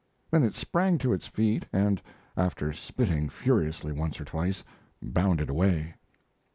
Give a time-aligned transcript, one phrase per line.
[0.31, 2.01] Then it sprang to its feet, and,
[2.35, 4.63] after spitting furiously once or twice,
[4.99, 5.93] bounded away.